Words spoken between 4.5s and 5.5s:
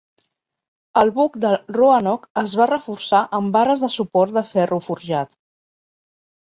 ferro forjat.